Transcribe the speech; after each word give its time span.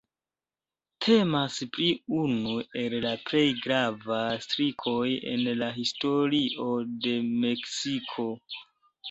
Temas 1.05 1.57
pri 1.75 1.89
unu 2.19 2.53
el 2.83 2.95
la 3.03 3.11
plej 3.27 3.43
gravaj 3.67 4.31
strikoj 4.47 5.05
en 5.35 5.45
la 5.61 5.69
historio 5.77 6.73
de 7.07 7.15
Meksiko. 7.47 8.29